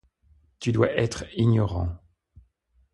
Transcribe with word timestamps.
Tu 0.59 0.71
dois 0.71 0.91
être 0.93 1.25
ignorant. 1.37 1.89